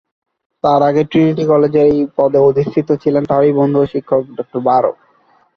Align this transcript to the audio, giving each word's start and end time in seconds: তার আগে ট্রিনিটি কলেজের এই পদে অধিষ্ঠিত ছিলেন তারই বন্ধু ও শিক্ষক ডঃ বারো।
তার 0.63 0.81
আগে 0.89 1.01
ট্রিনিটি 1.11 1.43
কলেজের 1.51 1.85
এই 1.87 2.01
পদে 2.17 2.39
অধিষ্ঠিত 2.47 2.89
ছিলেন 3.03 3.23
তারই 3.31 3.51
বন্ধু 3.59 3.77
ও 3.81 3.91
শিক্ষক 3.93 4.21
ডঃ 4.37 4.51
বারো। 4.67 4.91